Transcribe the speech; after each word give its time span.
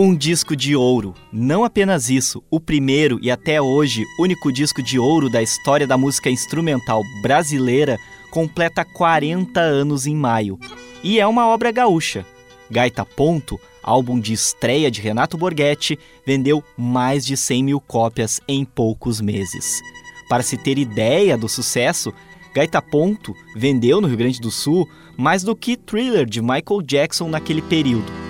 Um 0.00 0.14
disco 0.14 0.54
de 0.54 0.76
ouro. 0.76 1.12
Não 1.32 1.64
apenas 1.64 2.08
isso, 2.08 2.40
o 2.48 2.60
primeiro 2.60 3.18
e 3.20 3.32
até 3.32 3.60
hoje 3.60 4.04
único 4.16 4.52
disco 4.52 4.80
de 4.80 4.96
ouro 4.96 5.28
da 5.28 5.42
história 5.42 5.88
da 5.88 5.98
música 5.98 6.30
instrumental 6.30 7.02
brasileira 7.20 7.98
completa 8.30 8.84
40 8.84 9.58
anos 9.58 10.06
em 10.06 10.14
maio. 10.14 10.56
E 11.02 11.18
é 11.18 11.26
uma 11.26 11.48
obra 11.48 11.72
gaúcha. 11.72 12.24
Gaita 12.70 13.04
Ponto, 13.04 13.58
álbum 13.82 14.20
de 14.20 14.32
estreia 14.32 14.88
de 14.88 15.00
Renato 15.00 15.36
Borghetti, 15.36 15.98
vendeu 16.24 16.62
mais 16.76 17.26
de 17.26 17.36
100 17.36 17.64
mil 17.64 17.80
cópias 17.80 18.40
em 18.46 18.64
poucos 18.64 19.20
meses. 19.20 19.80
Para 20.28 20.44
se 20.44 20.56
ter 20.56 20.78
ideia 20.78 21.36
do 21.36 21.48
sucesso, 21.48 22.14
Gaita 22.54 22.80
Ponto 22.80 23.34
vendeu 23.56 24.00
no 24.00 24.06
Rio 24.06 24.18
Grande 24.18 24.40
do 24.40 24.52
Sul 24.52 24.88
mais 25.16 25.42
do 25.42 25.56
que 25.56 25.76
Thriller 25.76 26.24
de 26.24 26.40
Michael 26.40 26.82
Jackson 26.86 27.28
naquele 27.28 27.62
período. 27.62 28.27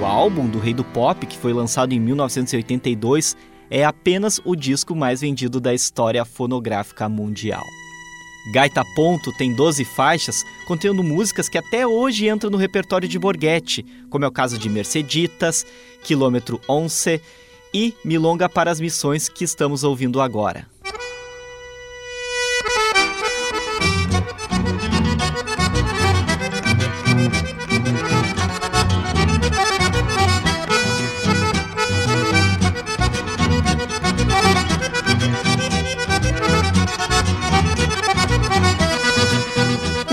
O 0.00 0.04
álbum 0.04 0.48
do 0.48 0.58
Rei 0.58 0.72
do 0.72 0.84
Pop, 0.84 1.26
que 1.26 1.36
foi 1.36 1.52
lançado 1.52 1.92
em 1.92 2.00
1982, 2.00 3.36
é 3.70 3.84
apenas 3.84 4.40
o 4.44 4.54
disco 4.54 4.94
mais 4.94 5.20
vendido 5.20 5.60
da 5.60 5.74
história 5.74 6.24
fonográfica 6.24 7.08
mundial. 7.08 7.64
Gaita 8.52 8.82
Ponto 8.94 9.30
tem 9.32 9.52
12 9.52 9.84
faixas, 9.84 10.44
contendo 10.66 11.02
músicas 11.02 11.48
que 11.48 11.58
até 11.58 11.86
hoje 11.86 12.28
entram 12.28 12.50
no 12.50 12.56
repertório 12.56 13.08
de 13.08 13.18
Borghetti, 13.18 13.84
como 14.08 14.24
é 14.24 14.28
o 14.28 14.32
caso 14.32 14.56
de 14.56 14.70
Merceditas, 14.70 15.66
Quilômetro 16.02 16.60
11 16.68 17.20
e 17.74 17.94
Milonga 18.02 18.48
para 18.48 18.70
as 18.70 18.80
Missões 18.80 19.28
que 19.28 19.44
estamos 19.44 19.84
ouvindo 19.84 20.20
agora. 20.20 20.66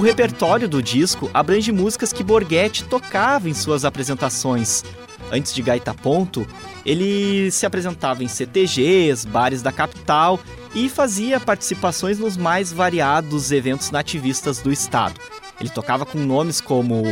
Repertório 0.05 0.69
do 0.69 0.83
disco 0.83 1.31
abrange 1.33 1.71
músicas 1.71 2.13
que 2.13 2.23
Borghetti 2.23 2.83
tocava 2.83 3.49
em 3.49 3.55
suas 3.55 3.83
apresentações. 3.83 4.83
Antes 5.31 5.51
de 5.51 5.63
Gaita 5.63 5.95
Ponto, 5.95 6.47
ele 6.85 7.49
se 7.49 7.65
apresentava 7.65 8.23
em 8.23 8.27
CTGs, 8.27 9.27
bares 9.27 9.63
da 9.63 9.71
capital 9.71 10.39
e 10.75 10.87
fazia 10.87 11.39
participações 11.39 12.19
nos 12.19 12.37
mais 12.37 12.71
variados 12.71 13.51
eventos 13.51 13.89
nativistas 13.89 14.59
do 14.59 14.71
estado. 14.71 15.19
Ele 15.59 15.69
tocava 15.69 16.05
com 16.05 16.19
nomes 16.19 16.61
como 16.61 17.03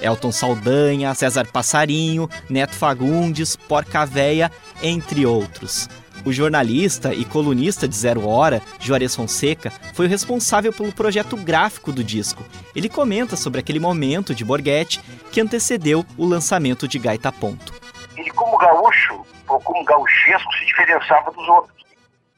Elton 0.00 0.30
Saldanha, 0.30 1.14
César 1.14 1.48
Passarinho, 1.52 2.30
Neto 2.48 2.76
Fagundes, 2.76 3.56
Porca 3.56 4.06
Véia, 4.06 4.52
entre 4.80 5.26
outros. 5.26 5.88
O 6.28 6.32
jornalista 6.32 7.14
e 7.14 7.24
colunista 7.24 7.88
de 7.88 7.96
Zero 7.96 8.28
Hora, 8.28 8.60
Juarez 8.78 9.16
Fonseca, 9.16 9.70
foi 9.94 10.04
o 10.04 10.08
responsável 10.10 10.70
pelo 10.74 10.92
projeto 10.92 11.38
gráfico 11.38 11.90
do 11.90 12.04
disco. 12.04 12.44
Ele 12.76 12.86
comenta 12.86 13.34
sobre 13.34 13.60
aquele 13.60 13.80
momento 13.80 14.34
de 14.34 14.44
Borghetti 14.44 15.00
que 15.32 15.40
antecedeu 15.40 16.04
o 16.18 16.26
lançamento 16.26 16.86
de 16.86 16.98
Gaita 16.98 17.32
Ponto. 17.32 17.72
Ele, 18.14 18.30
como 18.32 18.58
gaúcho, 18.58 19.24
ou 19.48 19.58
como 19.60 19.82
gauchesco, 19.82 20.52
se 20.52 20.66
diferenciava 20.66 21.30
dos 21.30 21.48
outros. 21.48 21.82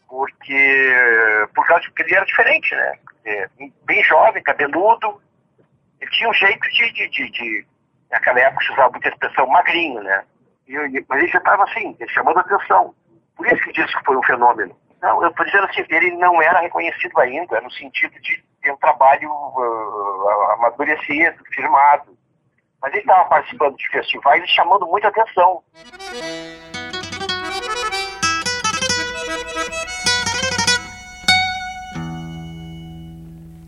Porque, 0.08 0.94
por 1.52 1.66
causa 1.66 1.82
de 1.82 1.90
que 1.90 2.02
ele 2.04 2.14
era 2.14 2.24
diferente, 2.24 2.72
né? 2.72 2.92
É, 3.24 3.48
bem 3.86 4.04
jovem, 4.04 4.40
cabeludo, 4.44 5.20
ele 6.00 6.10
tinha 6.12 6.30
um 6.30 6.34
jeito 6.34 6.62
de, 6.70 6.92
de, 6.92 7.08
de, 7.08 7.30
de 7.32 7.66
naquela 8.08 8.38
época 8.38 8.64
se 8.64 8.72
usava 8.72 8.92
muita 8.92 9.08
expressão 9.08 9.48
magrinho, 9.48 10.00
né? 10.00 10.22
E, 10.68 11.04
mas 11.08 11.18
ele 11.18 11.32
já 11.32 11.38
estava 11.38 11.64
assim, 11.64 11.96
chamando 12.06 12.38
atenção. 12.38 12.94
Por 13.40 13.46
isso 13.46 13.64
que 13.64 13.72
disse 13.72 13.96
que 13.96 14.04
foi 14.04 14.18
um 14.18 14.22
fenômeno. 14.22 14.76
Não, 15.00 15.22
eu 15.22 15.30
estou 15.30 15.46
dizendo 15.46 15.64
assim, 15.64 15.82
ele 15.88 16.10
não 16.18 16.42
era 16.42 16.60
reconhecido 16.60 17.18
ainda, 17.18 17.58
no 17.62 17.70
sentido 17.70 18.12
de 18.20 18.44
ter 18.60 18.70
um 18.70 18.76
trabalho 18.76 19.30
uh, 19.30 20.50
amadurecido, 20.58 21.42
firmado. 21.54 22.14
Mas 22.82 22.92
ele 22.92 23.00
estava 23.00 23.26
participando 23.30 23.78
de 23.78 23.88
festivais 23.88 24.44
e 24.44 24.48
chamando 24.48 24.86
muita 24.86 25.08
atenção. 25.08 25.62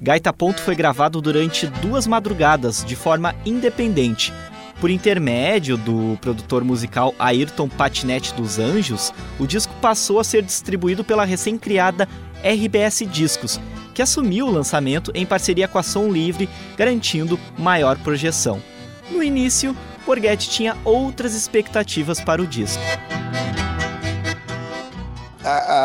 Gaita 0.03 0.35
Ponto 0.35 0.63
foi 0.63 0.75
gravado 0.75 1.23
durante 1.23 1.67
duas 1.67 2.07
madrugadas, 2.07 2.85
de 2.85 2.95
forma 2.95 3.35
independente, 3.47 4.35
por 4.83 4.91
intermédio 4.91 5.77
do 5.77 6.19
produtor 6.21 6.65
musical 6.65 7.15
Ayrton 7.17 7.69
Patinete 7.69 8.35
dos 8.35 8.59
Anjos, 8.59 9.13
o 9.39 9.47
disco 9.47 9.73
passou 9.81 10.19
a 10.19 10.25
ser 10.25 10.43
distribuído 10.43 11.05
pela 11.05 11.25
recém-criada 11.25 12.09
RBS 12.43 13.07
Discos, 13.07 13.61
que 13.95 14.03
assumiu 14.03 14.49
o 14.49 14.51
lançamento 14.51 15.13
em 15.15 15.25
parceria 15.25 15.69
com 15.69 15.79
a 15.79 15.85
Som 15.85 16.11
Livre, 16.11 16.49
garantindo 16.77 17.39
maior 17.57 17.97
projeção. 17.99 18.61
No 19.09 19.23
início, 19.23 19.77
Borghetti 20.05 20.51
tinha 20.51 20.77
outras 20.85 21.33
expectativas 21.33 22.21
para 22.21 22.43
o 22.43 22.47
disco. 22.47 22.83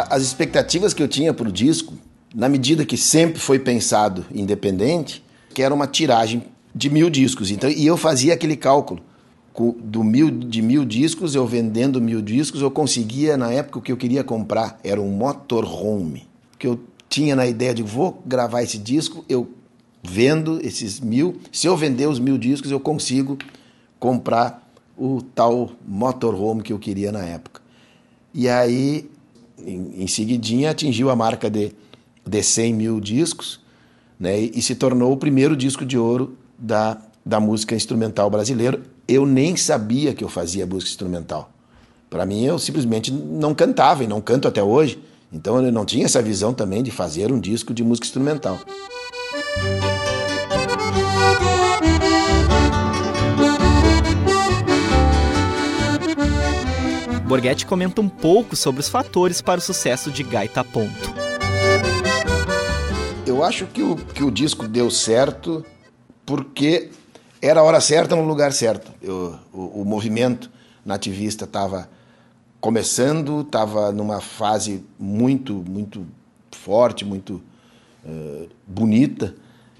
as 0.10 0.24
expectativas 0.24 0.96
que 0.96 1.04
eu 1.04 1.08
tinha 1.08 1.36
para 1.36 1.48
o 1.48 1.52
disco, 1.52 1.94
na 2.34 2.50
medida 2.50 2.84
que 2.84 2.98
sempre 2.98 3.40
foi 3.40 3.60
pensado 3.60 4.26
independente, 4.32 5.24
que 5.54 5.62
era 5.62 5.72
uma 5.72 5.86
tiragem 5.86 6.48
de 6.78 6.90
mil 6.92 7.10
discos. 7.10 7.50
Então, 7.50 7.70
e 7.70 7.86
eu 7.86 7.98
fazia 7.98 8.34
aquele 8.34 8.56
cálculo. 8.56 9.02
Do 9.84 10.04
mil, 10.04 10.30
de 10.30 10.62
mil 10.62 10.86
discos, 10.86 11.34
eu 11.34 11.48
vendendo 11.48 12.00
mil 12.00 12.22
discos, 12.22 12.62
eu 12.62 12.70
conseguia, 12.70 13.36
na 13.36 13.52
época, 13.52 13.80
o 13.80 13.82
que 13.82 13.92
eu 13.92 13.98
queria 13.98 14.24
comprar 14.24 14.80
era 14.84 15.02
um 15.02 15.10
motorhome. 15.10 16.28
Que 16.60 16.68
eu 16.68 16.80
tinha 17.10 17.36
na 17.36 17.48
ideia 17.48 17.74
de 17.74 17.82
vou 17.82 18.22
gravar 18.24 18.62
esse 18.62 18.78
disco, 18.78 19.26
eu 19.28 19.50
vendo 20.04 20.64
esses 20.64 21.00
mil. 21.00 21.38
Se 21.52 21.66
eu 21.66 21.76
vender 21.76 22.08
os 22.08 22.20
mil 22.20 22.38
discos, 22.38 22.70
eu 22.70 22.80
consigo 22.80 23.36
comprar 24.00 24.64
o 24.96 25.24
tal 25.34 25.72
motorhome 25.88 26.62
que 26.62 26.72
eu 26.72 26.78
queria 26.78 27.12
na 27.12 27.26
época. 27.26 27.60
E 28.32 28.48
aí, 28.48 29.10
em, 29.66 30.04
em 30.04 30.08
seguidinha, 30.08 30.70
atingiu 30.70 31.10
a 31.10 31.16
marca 31.16 31.50
de, 31.50 31.72
de 32.24 32.44
100 32.44 32.74
mil 32.76 33.00
discos 33.00 33.60
né, 34.20 34.40
e 34.40 34.62
se 34.62 34.76
tornou 34.76 35.12
o 35.12 35.18
primeiro 35.18 35.58
disco 35.58 35.84
de 35.84 35.98
ouro 35.98 36.38
da, 36.58 36.98
da 37.26 37.40
música 37.40 37.76
instrumental 37.76 38.30
brasileira. 38.30 38.82
Eu 39.08 39.26
nem 39.26 39.56
sabia 39.56 40.14
que 40.14 40.24
eu 40.24 40.30
fazia 40.30 40.66
música 40.66 40.90
instrumental. 40.90 41.52
Para 42.10 42.26
mim, 42.26 42.44
eu 42.46 42.58
simplesmente 42.58 43.12
não 43.12 43.54
cantava 43.54 44.04
e 44.04 44.08
não 44.08 44.22
canto 44.22 44.48
até 44.48 44.64
hoje. 44.64 45.02
Então, 45.32 45.62
eu 45.64 45.72
não 45.72 45.86
tinha 45.86 46.06
essa 46.06 46.22
visão 46.22 46.54
também 46.54 46.82
de 46.82 46.90
fazer 46.90 47.32
um 47.32 47.40
disco 47.40 47.74
de 47.74 47.84
música 47.84 48.08
instrumental. 48.08 48.60
Borghetti 57.28 57.66
comenta 57.66 58.00
um 58.00 58.08
pouco 58.08 58.56
sobre 58.56 58.80
os 58.80 58.88
fatores 58.88 59.42
para 59.42 59.60
o 59.60 59.62
sucesso 59.62 60.10
de 60.10 60.24
Gaita 60.24 60.64
Ponto. 60.64 61.14
Eu 63.26 63.44
acho 63.44 63.66
que 63.68 63.84
o, 63.84 63.98
que 63.98 64.24
o 64.24 64.32
disco 64.32 64.66
deu 64.66 64.90
certo 64.90 65.66
porque 66.28 66.90
era 67.42 67.62
a 67.62 67.64
hora 67.64 67.80
certa 67.80 68.14
no 68.16 68.24
lugar 68.24 68.52
certo. 68.52 68.92
Eu, 69.02 69.40
o, 69.54 69.82
o 69.82 69.86
movimento 69.86 70.52
nativista 70.86 71.46
estava 71.46 71.90
começando, 72.60 73.42
estava 73.42 73.94
numa 73.94 74.20
fase 74.20 74.84
muito, 75.00 75.54
muito 75.54 76.06
forte, 76.52 77.06
muito 77.06 77.42
uh, 78.06 78.50
bonita, 78.68 79.34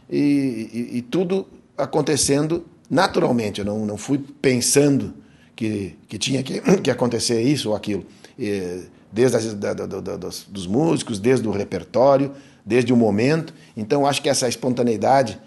e, 0.10 0.70
e, 0.74 0.98
e, 0.98 1.02
tudo 1.02 1.46
acontecendo 1.78 2.66
naturalmente. 2.90 3.60
Eu 3.60 3.66
não, 3.66 3.86
não 3.86 3.98
fui 3.98 4.18
pensando 4.42 5.14
que, 5.54 5.98
que 6.08 6.18
tinha 6.18 6.42
que, 6.42 6.62
que 6.82 6.90
acontecer 6.90 7.42
isso 7.42 7.72
ou 7.72 7.76
aquilo. 7.76 8.06
E, 8.40 8.86
desde 9.12 9.36
as, 9.36 9.54
da, 9.54 9.74
da, 9.74 9.86
da, 9.86 10.16
dos, 10.16 10.66
músicos, 10.66 11.20
desde 11.20 11.46
o 11.46 11.52
repertório, 11.52 12.32
desde 12.66 12.94
o 12.94 12.96
momento. 12.96 13.54
Então, 13.76 14.06
acho 14.06 14.22
que 14.22 14.30
essa 14.30 14.48
espontaneidade 14.48 15.38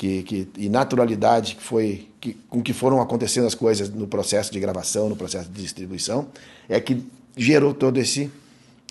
que, 0.00 0.22
que, 0.22 0.48
e 0.56 0.70
naturalidade 0.70 1.56
que 1.56 1.62
foi 1.62 2.08
que, 2.18 2.32
com 2.48 2.62
que 2.62 2.72
foram 2.72 3.02
acontecendo 3.02 3.46
as 3.46 3.54
coisas 3.54 3.90
no 3.90 4.06
processo 4.06 4.50
de 4.50 4.58
gravação, 4.58 5.10
no 5.10 5.14
processo 5.14 5.50
de 5.50 5.60
distribuição, 5.60 6.28
é 6.70 6.80
que 6.80 7.04
gerou 7.36 7.74
todo 7.74 7.98
esse 7.98 8.30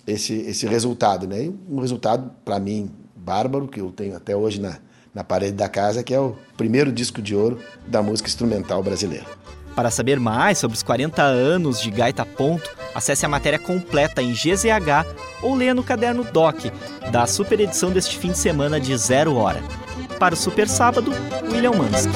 esse, 0.06 0.34
esse 0.34 0.68
resultado, 0.68 1.26
né? 1.26 1.46
E 1.46 1.54
um 1.68 1.80
resultado 1.80 2.30
para 2.44 2.60
mim 2.60 2.92
bárbaro 3.16 3.66
que 3.66 3.80
eu 3.80 3.90
tenho 3.90 4.16
até 4.16 4.36
hoje 4.36 4.60
na, 4.60 4.78
na 5.12 5.24
parede 5.24 5.54
da 5.54 5.68
casa, 5.68 6.04
que 6.04 6.14
é 6.14 6.20
o 6.20 6.36
primeiro 6.56 6.92
disco 6.92 7.20
de 7.20 7.34
ouro 7.34 7.58
da 7.88 8.00
música 8.00 8.28
instrumental 8.28 8.80
brasileira. 8.80 9.26
Para 9.74 9.90
saber 9.90 10.20
mais 10.20 10.58
sobre 10.58 10.76
os 10.76 10.82
40 10.84 11.22
anos 11.22 11.80
de 11.80 11.90
Gaita 11.90 12.24
Ponto, 12.24 12.70
acesse 12.94 13.26
a 13.26 13.28
matéria 13.28 13.58
completa 13.58 14.22
em 14.22 14.32
GZH 14.32 15.42
ou 15.42 15.56
leia 15.56 15.74
no 15.74 15.82
caderno 15.82 16.22
DOC 16.22 16.70
da 17.10 17.26
super 17.26 17.58
edição 17.58 17.90
deste 17.90 18.16
fim 18.16 18.30
de 18.30 18.38
semana 18.38 18.78
de 18.78 18.96
Zero 18.96 19.34
Hora. 19.34 19.60
Para 20.20 20.34
o 20.34 20.36
Super 20.36 20.68
Sábado, 20.68 21.10
William 21.50 21.72
Mansky. 21.72 22.12